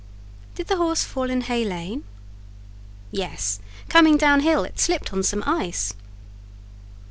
[0.55, 2.05] "Did the horse fall in Hay Lane?"
[3.11, 5.93] "Yes, coming down hill; it slipped on some ice."